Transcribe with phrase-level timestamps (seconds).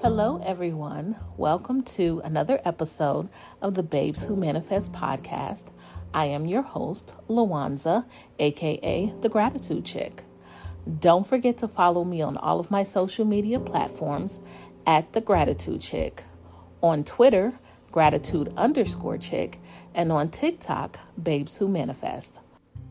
[0.00, 1.16] Hello, everyone.
[1.36, 3.28] Welcome to another episode
[3.60, 5.72] of the Babes Who Manifest podcast.
[6.14, 8.08] I am your host, Lawanza,
[8.38, 10.22] aka the Gratitude Chick.
[11.00, 14.38] Don't forget to follow me on all of my social media platforms
[14.86, 16.22] at the Gratitude Chick.
[16.80, 17.58] On Twitter,
[17.90, 19.58] gratitude underscore chick,
[19.96, 22.38] and on TikTok, Babes Who Manifest.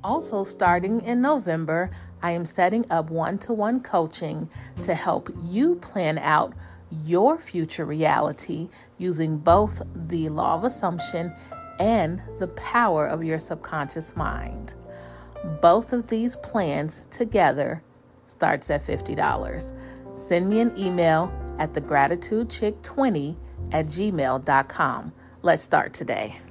[0.04, 1.90] Also, starting in November,
[2.22, 4.50] I am setting up one to one coaching
[4.84, 6.54] to help you plan out
[6.92, 11.34] your future reality using both the law of assumption
[11.80, 14.76] and the power of your subconscious mind.
[15.62, 17.84] Both of these plans together
[18.26, 20.18] starts at $50.
[20.18, 23.38] Send me an email at thegratitudechick20
[23.72, 25.14] at gmail.com.
[25.42, 26.42] Let's start today.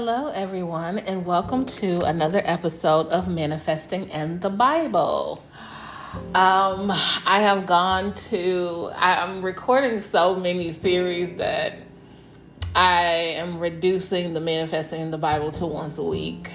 [0.00, 5.42] Hello, everyone, and welcome to another episode of Manifesting in the Bible.
[6.36, 11.78] Um, I have gone to, I'm recording so many series that
[12.76, 13.06] I
[13.40, 16.48] am reducing the Manifesting in the Bible to once a week.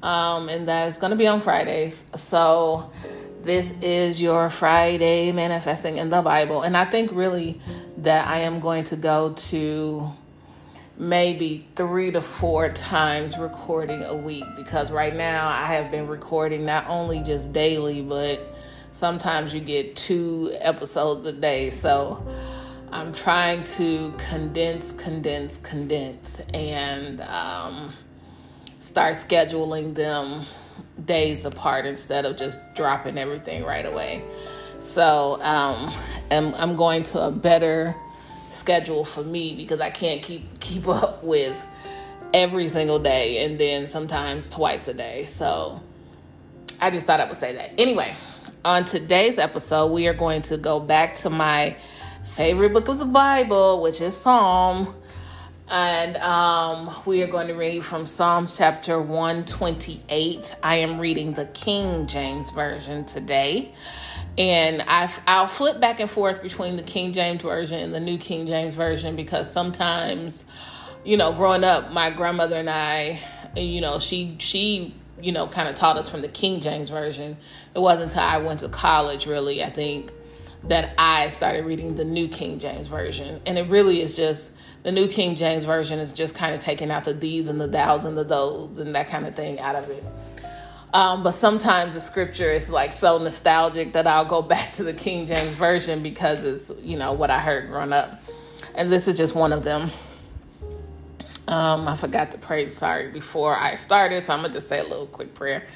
[0.00, 2.04] Um, and that's going to be on Fridays.
[2.14, 2.92] So,
[3.42, 6.62] this is your Friday Manifesting in the Bible.
[6.62, 7.60] And I think really
[7.96, 10.08] that I am going to go to
[11.00, 16.66] maybe three to four times recording a week because right now I have been recording
[16.66, 18.38] not only just daily, but
[18.92, 21.70] sometimes you get two episodes a day.
[21.70, 22.22] So
[22.92, 27.94] I'm trying to condense, condense, condense, and um,
[28.80, 30.44] start scheduling them
[31.06, 34.22] days apart instead of just dropping everything right away.
[34.80, 35.94] So um,
[36.30, 37.96] I'm, I'm going to a better
[38.60, 41.66] schedule for me because I can't keep keep up with
[42.32, 45.24] every single day and then sometimes twice a day.
[45.24, 45.80] So
[46.80, 47.72] I just thought I would say that.
[47.78, 48.14] Anyway,
[48.64, 51.76] on today's episode, we are going to go back to my
[52.34, 54.94] favorite book of the Bible, which is Psalm.
[55.68, 60.56] And um, we are going to read from Psalms chapter 128.
[60.62, 63.72] I am reading the King James Version today
[64.38, 68.18] and I, I'll flip back and forth between the King James version and the New
[68.18, 70.44] King James version because sometimes,
[71.04, 73.20] you know, growing up, my grandmother and I,
[73.56, 77.36] you know, she she you know kind of taught us from the King James version.
[77.74, 80.12] It wasn't until I went to college, really, I think,
[80.64, 84.52] that I started reading the New King James version, and it really is just
[84.82, 87.68] the New King James version is just kind of taking out the these and the
[87.68, 90.04] thous and the those and that kind of thing out of it.
[90.92, 94.92] Um, but sometimes the scripture is like so nostalgic that I'll go back to the
[94.92, 98.22] King James Version because it's, you know, what I heard growing up.
[98.74, 99.90] And this is just one of them.
[101.48, 104.78] Um, I forgot to pray, sorry, before I started, so I'm going to just say
[104.78, 105.66] a little quick prayer.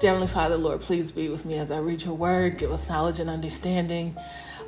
[0.00, 2.58] Dear Heavenly Father, Lord, please be with me as I read your word.
[2.58, 4.16] Give us knowledge and understanding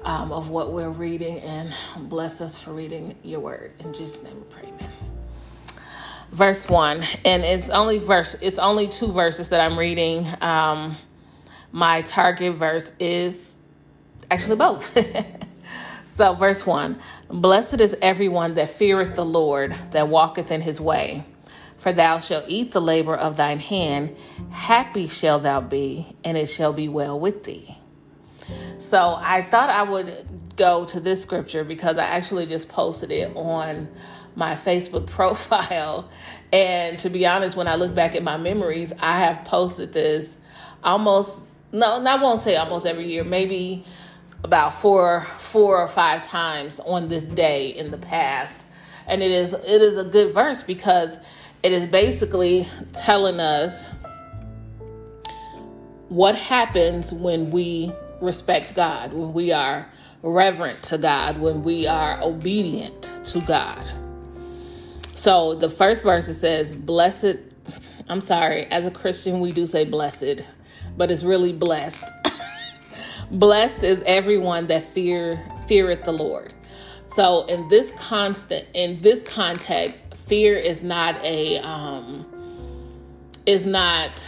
[0.04, 1.74] um, of what we're reading, and
[2.08, 3.72] bless us for reading your word.
[3.80, 5.13] In Jesus' name we pray, amen
[6.34, 10.28] verse 1 and it's only verse it's only two verses that i'm reading.
[10.40, 10.96] Um
[11.70, 13.56] my target verse is
[14.30, 14.96] actually both.
[16.04, 21.24] So verse 1 blessed is everyone that feareth the lord that walketh in his way.
[21.78, 24.16] For thou shalt eat the labor of thine hand.
[24.50, 27.76] Happy shall thou be and it shall be well with thee.
[28.78, 33.34] So i thought i would go to this scripture because i actually just posted it
[33.36, 33.88] on
[34.36, 36.10] my Facebook profile.
[36.52, 40.36] And to be honest, when I look back at my memories, I have posted this
[40.82, 41.40] almost
[41.72, 43.84] no, I won't say almost every year, maybe
[44.44, 48.64] about four four or five times on this day in the past.
[49.08, 51.18] And it is it is a good verse because
[51.64, 53.86] it is basically telling us
[56.10, 59.90] what happens when we respect God, when we are
[60.24, 63.90] reverent to God, when we are obedient to God.
[65.12, 67.36] So the first verse it says, Blessed,
[68.08, 70.40] I'm sorry, as a Christian, we do say blessed,
[70.96, 72.04] but it's really blessed.
[73.30, 76.54] blessed is everyone that fear feareth the Lord.
[77.06, 82.26] So in this constant in this context, fear is not a um
[83.46, 84.26] is not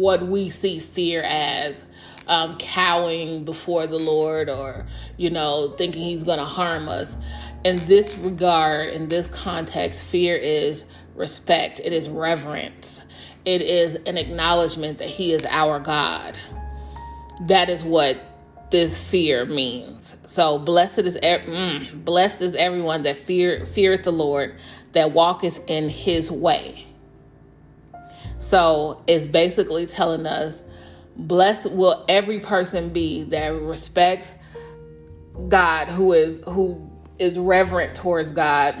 [0.00, 1.84] what we see fear as
[2.26, 4.86] um, cowing before the Lord or,
[5.16, 7.16] you know, thinking he's going to harm us
[7.64, 10.84] in this regard, in this context, fear is
[11.14, 13.04] respect, it is reverence,
[13.44, 16.38] it is an acknowledgement that He is our God.
[17.42, 18.18] That is what
[18.70, 20.16] this fear means.
[20.24, 24.56] So blessed is mm, blessed is everyone that fear feareth the Lord,
[24.92, 26.86] that walketh in his way.
[28.42, 30.62] So it's basically telling us,
[31.16, 34.34] blessed will every person be that respects
[35.48, 36.90] God, who is who
[37.20, 38.74] is reverent towards God,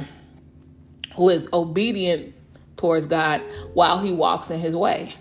[1.14, 2.34] who is obedient
[2.76, 3.40] towards God
[3.72, 5.14] while he walks in his way.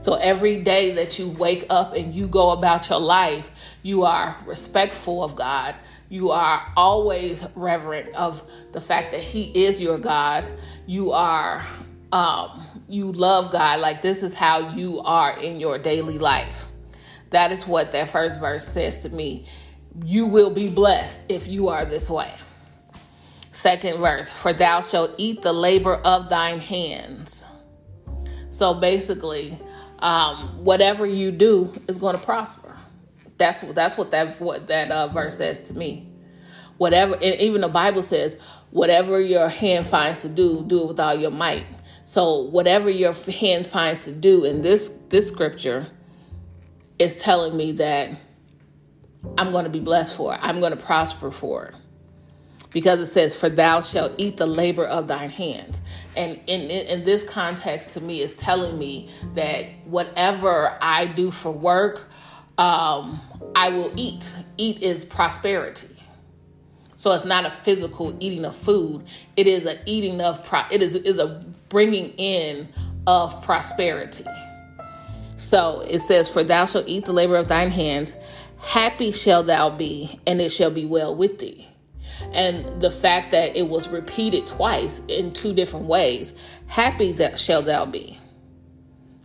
[0.00, 3.50] So every day that you wake up and you go about your life,
[3.82, 5.74] you are respectful of God.
[6.08, 8.42] You are always reverent of
[8.72, 10.46] the fact that He is your God.
[10.86, 11.64] You are,
[12.12, 13.80] um, you love God.
[13.80, 16.68] Like this is how you are in your daily life.
[17.30, 19.46] That is what that first verse says to me.
[20.04, 22.32] You will be blessed if you are this way.
[23.52, 27.44] Second verse, for thou shalt eat the labor of thine hands.
[28.50, 29.58] So basically,
[29.98, 32.76] um, whatever you do is going to prosper.
[33.38, 36.06] That's that's what that what that uh, verse says to me.
[36.78, 38.36] Whatever, and even the Bible says,
[38.70, 41.66] whatever your hand finds to do, do it with all your might.
[42.10, 45.86] So whatever your hand finds to do in this this scripture
[46.98, 48.10] is telling me that
[49.38, 50.40] I'm going to be blessed for it.
[50.42, 51.74] I'm going to prosper for it
[52.70, 55.80] because it says, For thou shalt eat the labor of thine hands.
[56.16, 61.30] And in, in, in, this context, to me, is telling me that whatever I do
[61.30, 62.08] for work,
[62.58, 63.20] um,
[63.54, 64.32] I will eat.
[64.56, 65.99] Eat is prosperity.
[67.00, 69.04] So it's not a physical eating of food.
[69.34, 72.68] It is a eating of pro- it is is a bringing in
[73.06, 74.26] of prosperity.
[75.38, 78.14] So it says, "For thou shalt eat the labor of thine hands;
[78.58, 81.66] happy shall thou be, and it shall be well with thee."
[82.34, 86.34] and the fact that it was repeated twice in two different ways
[86.66, 88.18] happy that shall thou be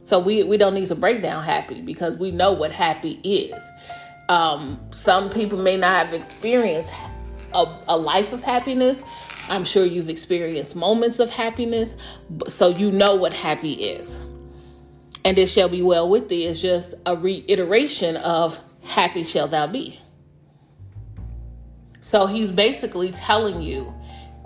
[0.06, 3.62] so we we don't need to break down happy because we know what happy is
[4.30, 6.90] um, some people may not have experienced
[7.54, 9.02] a, a life of happiness.
[9.48, 11.96] I'm sure you've experienced moments of happiness
[12.48, 14.22] so you know what happy is.
[15.24, 16.46] And it shall be well with thee.
[16.46, 20.00] Is just a reiteration of happy shall thou be.
[22.00, 23.94] So he's basically telling you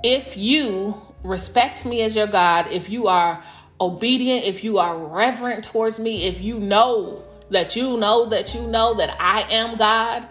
[0.04, 3.44] if you respect me as your God, if you are
[3.82, 8.62] obedient, if you are reverent towards me, if you know that you know that you
[8.62, 10.28] know that I am God,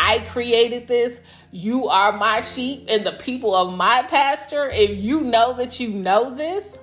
[0.00, 5.22] I created this, you are my sheep and the people of my pasture, if you
[5.22, 6.78] know that you know this,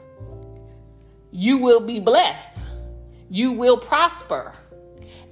[1.32, 2.60] you will be blessed.
[3.30, 4.52] You will prosper.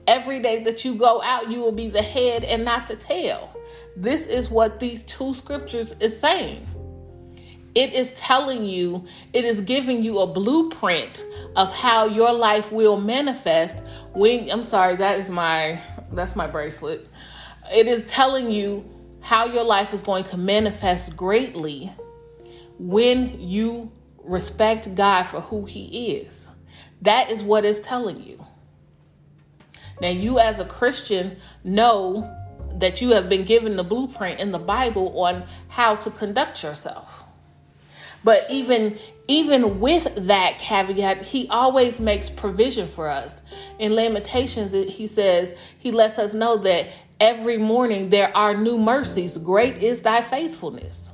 [0.07, 3.53] Every day that you go out, you will be the head and not the tail.
[3.97, 6.65] This is what these two scriptures is saying.
[7.75, 11.25] It is telling you, it is giving you a blueprint
[11.57, 13.77] of how your life will manifest
[14.13, 15.81] when I'm sorry, that is my
[16.13, 17.07] that's my bracelet.
[17.71, 18.89] It is telling you
[19.21, 21.91] how your life is going to manifest greatly
[22.77, 23.91] when you
[24.23, 26.51] respect God for who he is.
[27.01, 28.43] That is what it's telling you.
[30.01, 32.29] Now, you as a Christian know
[32.75, 37.23] that you have been given the blueprint in the Bible on how to conduct yourself.
[38.23, 43.41] But even even with that caveat, he always makes provision for us.
[43.79, 46.89] In Lamentations, he says, he lets us know that
[47.19, 49.37] every morning there are new mercies.
[49.37, 51.11] Great is thy faithfulness.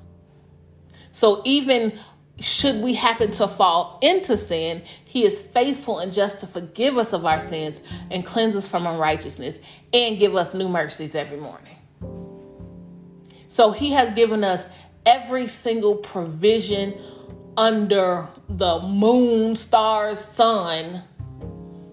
[1.12, 2.00] So even
[2.40, 7.12] should we happen to fall into sin, he is faithful and just to forgive us
[7.12, 9.60] of our sins and cleanse us from unrighteousness
[9.94, 11.76] and give us new mercies every morning.
[13.50, 14.66] So he has given us
[15.06, 16.98] every single provision
[17.58, 21.04] under the moon, stars, sun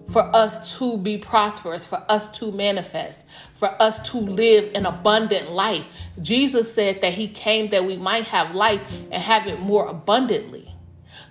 [0.07, 5.51] for us to be prosperous, for us to manifest, for us to live an abundant
[5.51, 5.85] life.
[6.21, 10.73] Jesus said that He came that we might have life and have it more abundantly.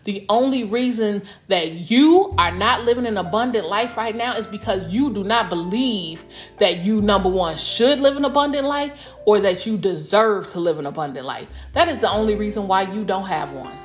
[0.05, 4.87] The only reason that you are not living an abundant life right now is because
[4.87, 6.25] you do not believe
[6.59, 8.93] that you, number one, should live an abundant life
[9.25, 11.49] or that you deserve to live an abundant life.
[11.73, 13.77] That is the only reason why you don't have one.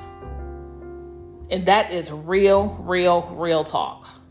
[1.50, 4.21] And that is real, real, real talk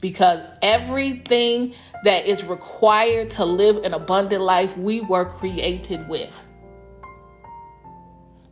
[0.00, 1.74] because everything
[2.04, 6.46] that is required to live an abundant life, we were created with.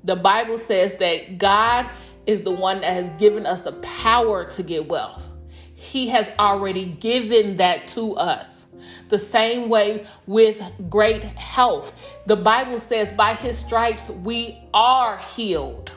[0.04, 1.88] The Bible says that God
[2.26, 5.32] is the one that has given us the power to get wealth.
[5.74, 8.66] He has already given that to us.
[9.08, 10.60] The same way with
[10.90, 11.92] great health.
[12.26, 15.92] The Bible says, by his stripes, we are healed.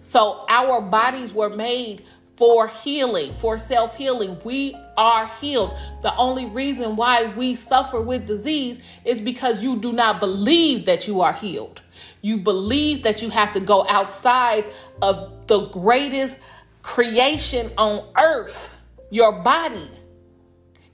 [0.00, 2.04] So our bodies were made
[2.36, 4.38] for healing, for self healing.
[4.44, 5.76] We are healed.
[6.02, 11.06] The only reason why we suffer with disease is because you do not believe that
[11.06, 11.82] you are healed.
[12.22, 14.64] You believe that you have to go outside
[15.02, 16.36] of the greatest
[16.82, 18.76] creation on earth,
[19.10, 19.90] your body.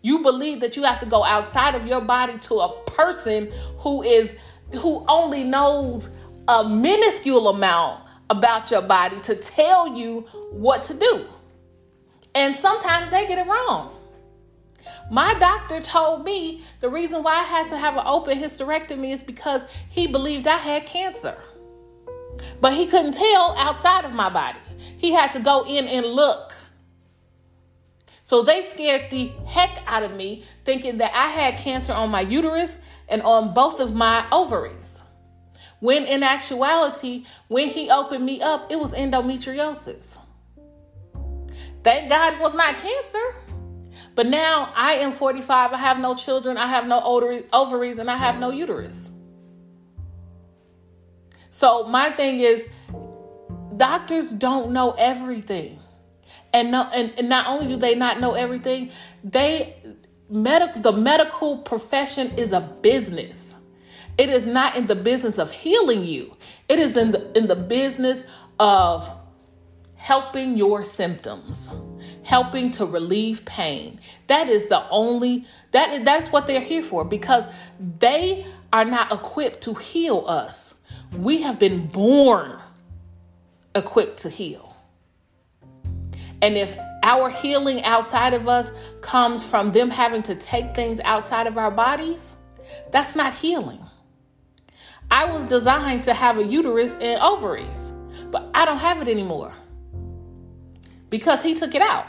[0.03, 4.03] You believe that you have to go outside of your body to a person who
[4.03, 4.31] is
[4.73, 6.11] who only knows
[6.49, 10.21] a minuscule amount about your body to tell you
[10.51, 11.27] what to do.
[12.35, 13.97] And sometimes they get it wrong.
[15.11, 19.23] My doctor told me the reason why I had to have an open hysterectomy is
[19.23, 21.37] because he believed I had cancer.
[22.61, 24.61] But he couldn't tell outside of my body.
[24.97, 26.55] He had to go in and look.
[28.23, 32.21] So they scared the heck out of me, thinking that I had cancer on my
[32.21, 35.00] uterus and on both of my ovaries.
[35.81, 40.19] When in actuality, when he opened me up, it was endometriosis.
[41.83, 43.35] Thank God it was not cancer.
[44.15, 45.73] But now I am 45.
[45.73, 46.57] I have no children.
[46.57, 47.01] I have no
[47.53, 49.11] ovaries and I have no uterus.
[51.51, 52.65] So my thing is,
[53.77, 55.79] doctors don't know everything.
[56.53, 58.91] And, no, and, and not only do they not know everything,
[59.25, 59.77] they
[60.29, 63.50] medical the medical profession is a business.
[64.21, 66.37] It is not in the business of healing you.
[66.69, 68.23] It is in the in the business
[68.59, 69.09] of
[69.95, 71.73] helping your symptoms,
[72.23, 73.99] helping to relieve pain.
[74.27, 77.47] That is the only that that's what they're here for because
[77.99, 80.75] they are not equipped to heal us.
[81.17, 82.59] We have been born
[83.75, 84.77] equipped to heal.
[86.43, 91.47] And if our healing outside of us comes from them having to take things outside
[91.47, 92.37] of our bodies,
[92.91, 93.81] that's not healing.
[95.11, 97.93] I was designed to have a uterus and ovaries,
[98.31, 99.53] but I don't have it anymore
[101.11, 102.07] because he took it out.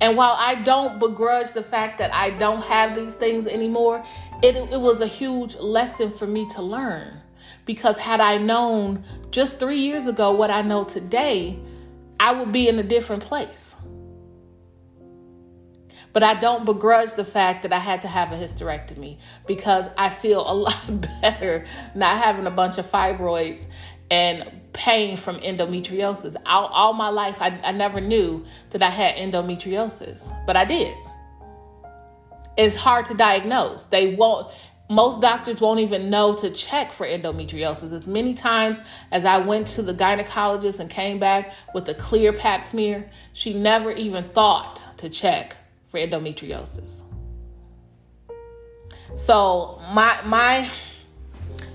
[0.00, 4.02] And while I don't begrudge the fact that I don't have these things anymore,
[4.42, 7.18] it, it was a huge lesson for me to learn.
[7.66, 11.58] Because had I known just three years ago what I know today,
[12.18, 13.76] I would be in a different place.
[16.12, 20.10] But I don't begrudge the fact that I had to have a hysterectomy because I
[20.10, 23.66] feel a lot better not having a bunch of fibroids
[24.10, 26.36] and pain from endometriosis.
[26.46, 30.94] All, all my life, I, I never knew that I had endometriosis, but I did.
[32.56, 33.84] It's hard to diagnose.
[33.84, 34.52] They won't,
[34.90, 37.92] most doctors won't even know to check for endometriosis.
[37.92, 38.80] As many times
[39.12, 43.54] as I went to the gynecologist and came back with a clear pap smear, she
[43.54, 45.56] never even thought to check
[45.90, 47.02] for endometriosis.
[49.16, 50.70] So my my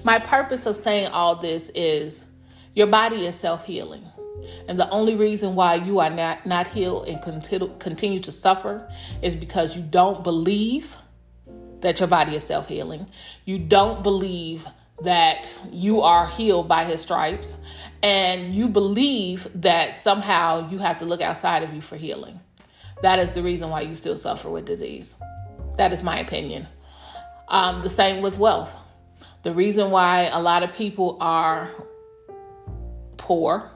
[0.04, 2.26] my purpose of saying all this is
[2.74, 4.06] your body is self healing.
[4.68, 8.88] And the only reason why you are not, not healed and continue, continue to suffer
[9.22, 10.96] is because you don't believe
[11.82, 13.08] that your body is self healing.
[13.46, 14.66] You don't believe
[15.02, 17.58] that you are healed by his stripes.
[18.04, 22.40] And you believe that somehow you have to look outside of you for healing.
[23.02, 25.18] That is the reason why you still suffer with disease.
[25.78, 26.68] That is my opinion.
[27.48, 28.76] Um, the same with wealth.
[29.44, 31.70] The reason why a lot of people are
[33.18, 33.70] poor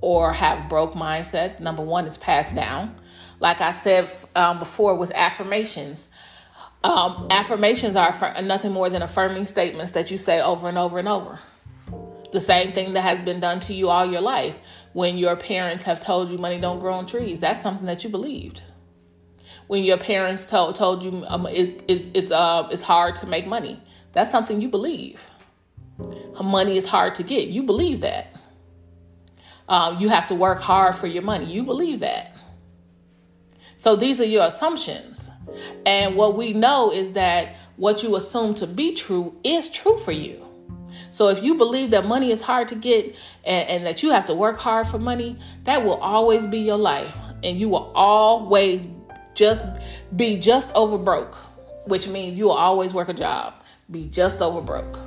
[0.00, 1.60] or have broke mindsets.
[1.60, 2.94] Number one is passed down.
[3.38, 6.08] Like I said um, before with affirmations,
[6.82, 11.08] um, affirmations are nothing more than affirming statements that you say over and over and
[11.08, 11.38] over.
[12.32, 14.56] The same thing that has been done to you all your life.
[14.92, 18.10] When your parents have told you money don't grow on trees, that's something that you
[18.10, 18.62] believed.
[19.66, 23.46] When your parents told told you um, it, it, it's uh, it's hard to make
[23.46, 23.80] money,
[24.12, 25.22] that's something you believe.
[26.42, 27.48] Money is hard to get.
[27.48, 28.34] You believe that.
[29.68, 31.44] Um, you have to work hard for your money.
[31.44, 32.34] You believe that.
[33.76, 35.30] So these are your assumptions.
[35.86, 40.12] And what we know is that what you assume to be true is true for
[40.12, 40.44] you.
[41.12, 44.26] So if you believe that money is hard to get and, and, that you have
[44.26, 47.14] to work hard for money, that will always be your life.
[47.42, 48.86] And you will always
[49.34, 49.64] just
[50.14, 51.34] be just over broke,
[51.86, 53.54] which means you will always work a job,
[53.90, 54.98] be just over broke.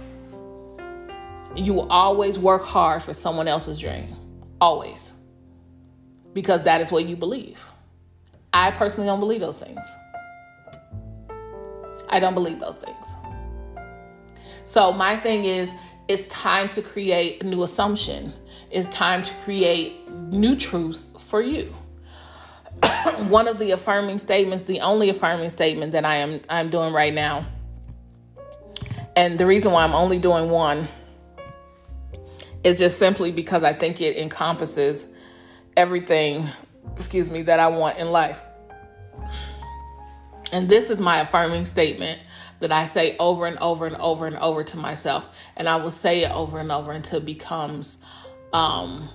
[1.55, 4.15] You will always work hard for someone else's dream.
[4.59, 5.13] Always.
[6.33, 7.59] Because that is what you believe.
[8.53, 9.79] I personally don't believe those things.
[12.09, 13.05] I don't believe those things.
[14.65, 15.71] So, my thing is,
[16.07, 18.33] it's time to create a new assumption.
[18.71, 21.73] It's time to create new truths for you.
[23.29, 27.13] One of the affirming statements, the only affirming statement that I am I'm doing right
[27.13, 27.45] now,
[29.15, 30.87] and the reason why I'm only doing one
[32.63, 35.07] is just simply because I think it encompasses
[35.77, 36.47] everything,
[36.95, 38.39] excuse me, that I want in life.
[40.51, 42.21] And this is my affirming statement
[42.63, 45.27] that I say over and over and over and over to myself.
[45.57, 47.97] And I will say it over and over until it becomes
[48.53, 49.09] um,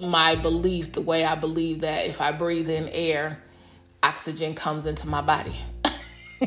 [0.00, 3.42] my belief, the way I believe that if I breathe in air,
[4.04, 5.56] oxygen comes into my body.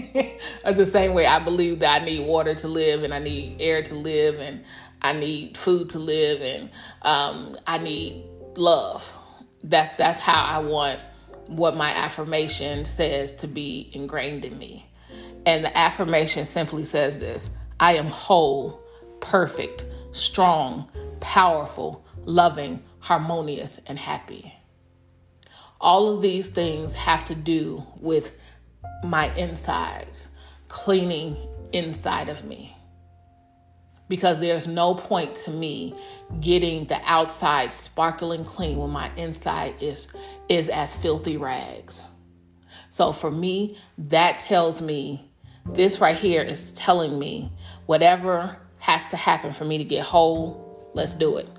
[0.63, 3.83] the same way I believe that I need water to live and I need air
[3.83, 4.63] to live and
[5.01, 6.69] I need food to live and
[7.01, 8.23] um, I need
[8.55, 9.05] love.
[9.65, 11.01] That that's how I want
[11.47, 14.88] what my affirmation says to be ingrained in me.
[15.45, 18.81] And the affirmation simply says this I am whole,
[19.21, 24.53] perfect, strong, powerful, loving, harmonious, and happy.
[25.81, 28.37] All of these things have to do with
[29.03, 30.27] my insides,
[30.67, 31.37] cleaning
[31.71, 32.75] inside of me.
[34.09, 35.95] Because there's no point to me
[36.41, 40.07] getting the outside sparkling clean when my inside is
[40.49, 42.01] is as filthy rags.
[42.89, 45.28] So for me, that tells me
[45.65, 47.51] this right here is telling me
[47.85, 51.49] whatever has to happen for me to get whole, let's do it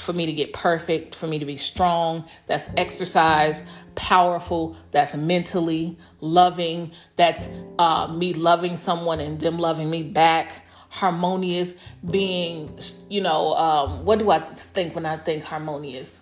[0.00, 2.24] for me to get perfect, for me to be strong.
[2.46, 3.62] That's exercise,
[3.94, 4.76] powerful.
[4.90, 6.92] That's mentally loving.
[7.16, 7.46] That's
[7.78, 10.66] uh, me loving someone and them loving me back.
[10.88, 11.72] Harmonious,
[12.10, 12.76] being,
[13.08, 16.20] you know, um, what do I think when I think harmonious?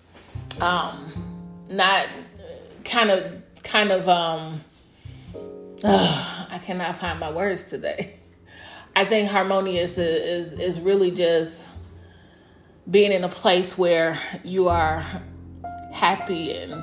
[0.61, 2.07] Um, not
[2.85, 4.61] kind of, kind of, um,
[5.85, 8.19] I cannot find my words today.
[8.97, 11.69] I think harmonious is, is, is really just
[12.91, 15.05] being in a place where you are
[15.93, 16.83] happy and,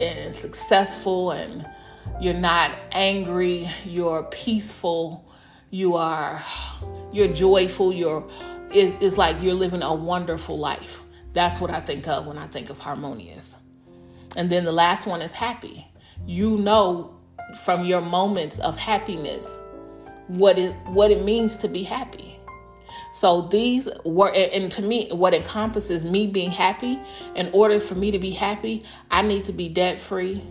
[0.00, 1.66] and successful and
[2.20, 5.28] you're not angry, you're peaceful,
[5.70, 6.40] you are
[7.12, 8.28] you're joyful, you're
[8.70, 11.02] it, it's like you're living a wonderful life.
[11.32, 13.56] That's what I think of when I think of harmonious.
[14.36, 15.86] And then the last one is happy.
[16.26, 17.15] You know
[17.54, 19.58] from your moments of happiness
[20.28, 22.38] what it what it means to be happy.
[23.12, 27.00] So these were, and to me, what encompasses me being happy,
[27.34, 30.44] in order for me to be happy, I need to be debt free.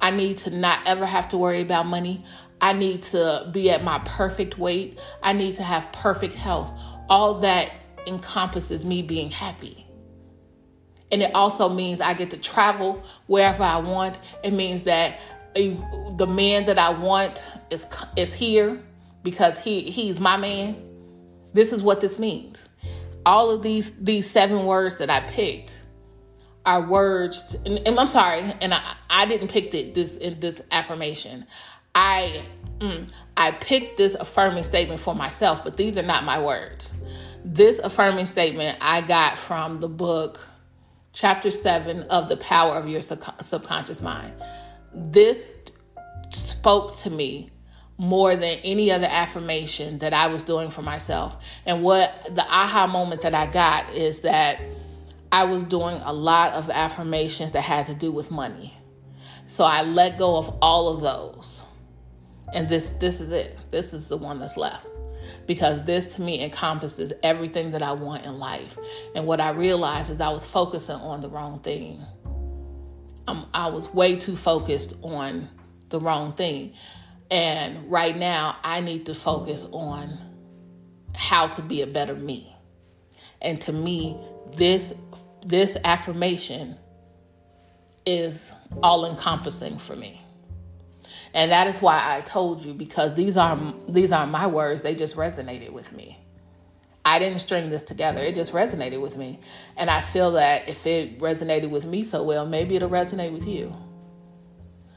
[0.00, 2.24] I need to not ever have to worry about money.
[2.60, 5.00] I need to be at my perfect weight.
[5.22, 6.70] I need to have perfect health.
[7.08, 7.72] All that
[8.06, 9.84] encompasses me being happy.
[11.10, 14.18] And it also means I get to travel wherever I want.
[14.42, 15.18] It means that
[15.54, 17.86] the man that I want is
[18.16, 18.80] is here
[19.22, 20.76] because he he's my man
[21.54, 22.68] this is what this means.
[23.24, 25.80] All of these these seven words that I picked
[26.66, 31.46] are words, and, and I'm sorry, and I, I didn't pick the, this this affirmation.
[31.94, 32.44] I
[32.80, 36.92] mm, I picked this affirming statement for myself, but these are not my words.
[37.44, 40.40] This affirming statement I got from the book,
[41.12, 44.32] chapter seven of the power of your subconscious mind.
[44.94, 45.48] This
[46.30, 47.50] spoke to me
[47.96, 51.36] more than any other affirmation that I was doing for myself.
[51.64, 54.60] And what the aha moment that I got is that
[55.30, 58.74] I was doing a lot of affirmations that had to do with money.
[59.46, 61.62] So I let go of all of those.
[62.52, 63.56] And this this is it.
[63.70, 64.86] This is the one that's left.
[65.46, 68.76] Because this to me encompasses everything that I want in life.
[69.14, 72.04] And what I realized is I was focusing on the wrong thing.
[73.26, 75.48] Um, I was way too focused on
[75.88, 76.74] the wrong thing
[77.30, 80.18] and right now, I need to focus on
[81.14, 82.54] how to be a better me.
[83.40, 84.16] And to me,
[84.56, 84.94] this
[85.46, 86.76] this affirmation
[88.06, 90.20] is all encompassing for me.
[91.34, 94.94] And that is why I told you because these are these are my words, they
[94.94, 96.23] just resonated with me.
[97.04, 98.22] I didn't string this together.
[98.22, 99.40] It just resonated with me.
[99.76, 103.46] And I feel that if it resonated with me so well, maybe it'll resonate with
[103.46, 103.74] you.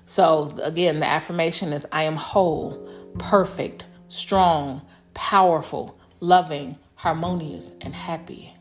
[0.06, 2.90] So, again, the affirmation is I am whole,
[3.20, 4.82] perfect, strong,
[5.14, 8.54] powerful, loving, harmonious, and happy.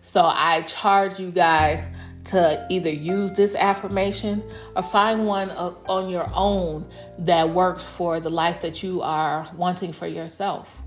[0.00, 1.82] So, I charge you guys
[2.24, 4.42] to either use this affirmation
[4.74, 9.92] or find one on your own that works for the life that you are wanting
[9.92, 10.77] for yourself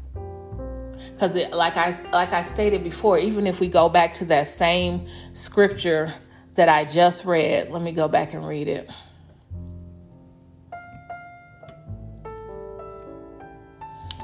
[1.13, 5.05] because like i like i stated before even if we go back to that same
[5.33, 6.13] scripture
[6.55, 7.69] that I just read.
[7.69, 8.89] Let me go back and read it.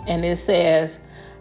[0.08, 1.00] And it says,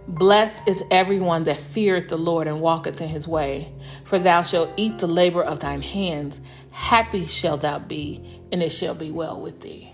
[0.09, 3.73] Blessed is everyone that feareth the Lord and walketh in his way,
[4.05, 6.41] for thou shalt eat the labor of thine hands.
[6.71, 9.93] Happy shalt thou be, and it shall be well with thee.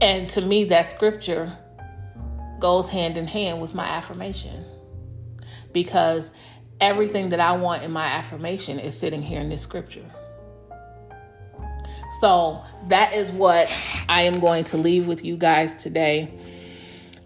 [0.00, 1.56] And to me, that scripture
[2.60, 4.64] goes hand in hand with my affirmation
[5.72, 6.30] because
[6.80, 10.04] everything that I want in my affirmation is sitting here in this scripture.
[12.20, 13.70] So that is what
[14.08, 16.32] I am going to leave with you guys today.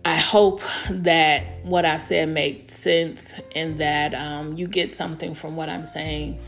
[0.04, 5.56] I hope that what I've said makes sense and that um, you get something from
[5.56, 6.40] what I'm saying.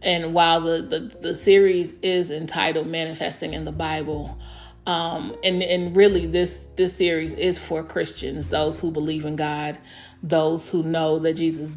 [0.00, 4.38] And while the, the, the series is entitled Manifesting in the Bible,
[4.86, 9.78] um, and and really this this series is for Christians, those who believe in God,
[10.22, 11.70] those who know that Jesus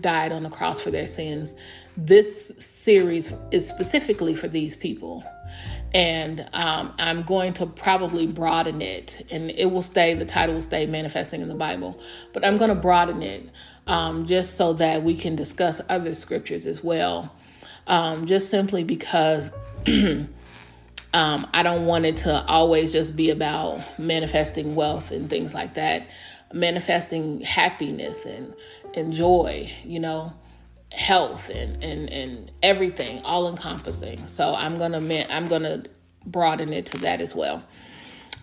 [0.00, 1.54] died on the cross for their sins.
[1.96, 5.22] This series is specifically for these people,
[5.92, 10.14] and um, I'm going to probably broaden it, and it will stay.
[10.14, 12.00] The title will stay "Manifesting in the Bible,"
[12.32, 13.46] but I'm going to broaden it
[13.86, 17.30] um, just so that we can discuss other scriptures as well.
[17.86, 19.50] Um, just simply because.
[21.14, 25.74] Um, I don't want it to always just be about manifesting wealth and things like
[25.74, 26.08] that,
[26.52, 28.52] manifesting happiness and,
[28.94, 30.32] and joy, you know,
[30.90, 34.26] health and, and, and everything, all encompassing.
[34.26, 34.98] So I'm gonna
[35.30, 35.84] I'm gonna
[36.26, 37.62] broaden it to that as well.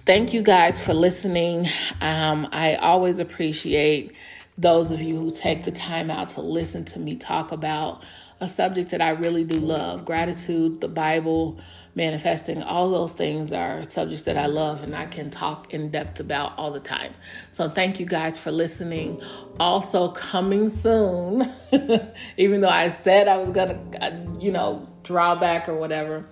[0.06, 1.68] Thank you guys for listening.
[2.00, 4.16] Um, I always appreciate
[4.58, 8.04] those of you who take the time out to listen to me talk about
[8.42, 11.60] a subject that I really do love gratitude, the Bible
[11.94, 16.20] manifesting, all those things are subjects that I love and I can talk in depth
[16.20, 17.14] about all the time.
[17.52, 19.22] So thank you guys for listening.
[19.60, 21.54] Also, coming soon,
[22.38, 26.28] even though I said I was gonna, uh, you know, draw back or whatever,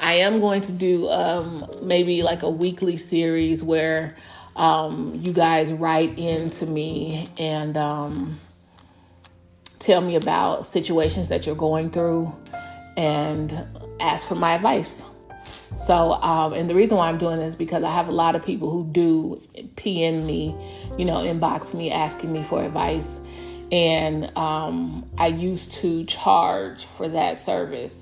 [0.00, 4.16] I am going to do um, maybe like a weekly series where
[4.56, 8.38] um, you guys write in to me and um,
[9.84, 12.34] tell me about situations that you're going through
[12.96, 13.52] and
[14.00, 15.02] ask for my advice.
[15.76, 18.34] So, um, and the reason why I'm doing this is because I have a lot
[18.34, 19.42] of people who do
[19.76, 20.54] PM me,
[20.96, 23.18] you know, inbox me asking me for advice.
[23.72, 28.00] And um, I used to charge for that service.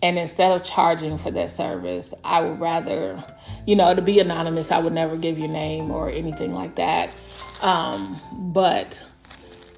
[0.00, 3.22] And instead of charging for that service, I would rather,
[3.66, 7.12] you know, to be anonymous, I would never give your name or anything like that.
[7.60, 8.20] Um,
[8.52, 9.04] but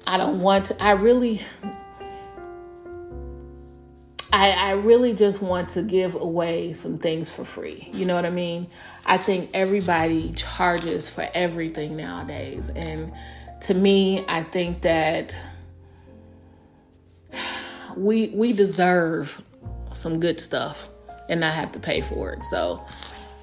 [0.07, 1.41] I don't want to, I really,
[4.31, 7.89] I, I really just want to give away some things for free.
[7.93, 8.67] You know what I mean?
[9.05, 12.69] I think everybody charges for everything nowadays.
[12.69, 13.13] And
[13.61, 15.35] to me, I think that
[17.95, 19.41] we we deserve
[19.93, 20.89] some good stuff
[21.29, 22.43] and not have to pay for it.
[22.45, 22.85] So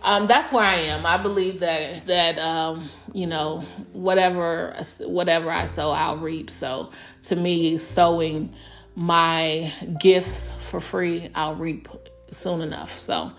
[0.03, 1.07] um, that's where I am.
[1.07, 3.61] I believe that that um, you know
[3.93, 6.51] whatever whatever I sow, I'll reap.
[6.51, 6.91] So
[7.23, 8.53] to me, sowing
[8.95, 11.89] my gifts for free, I'll reap
[12.31, 12.99] soon enough.
[13.01, 13.33] So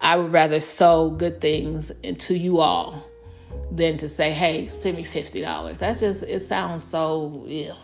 [0.00, 3.06] I would rather sow good things into you all
[3.70, 5.78] than to say, hey, send me $50.
[5.78, 7.76] That's just, it sounds so, ugh.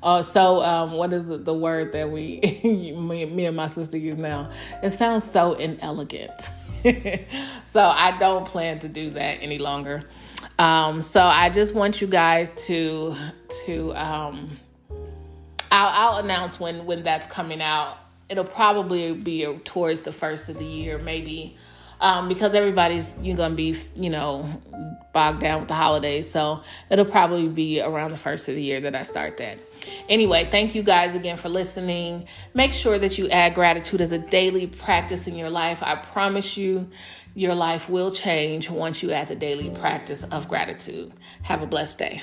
[0.00, 3.98] Uh, so, um, what is the, the word that we, me, me, and my sister
[3.98, 4.50] use now?
[4.82, 6.50] It sounds so inelegant.
[7.64, 10.04] so, I don't plan to do that any longer.
[10.58, 13.14] Um, so, I just want you guys to,
[13.66, 14.58] to, um,
[15.70, 17.98] I'll, I'll announce when when that's coming out.
[18.28, 21.56] It'll probably be towards the first of the year, maybe,
[22.00, 24.48] um, because everybody's you're gonna be you know
[25.12, 26.30] bogged down with the holidays.
[26.30, 29.58] So it'll probably be around the first of the year that I start that.
[30.08, 32.26] Anyway, thank you guys again for listening.
[32.54, 35.82] Make sure that you add gratitude as a daily practice in your life.
[35.82, 36.88] I promise you,
[37.34, 41.12] your life will change once you add the daily practice of gratitude.
[41.42, 42.22] Have a blessed day.